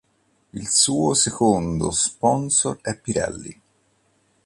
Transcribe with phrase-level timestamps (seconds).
[0.53, 3.61] Il suo secondo sponsor è Pirelli.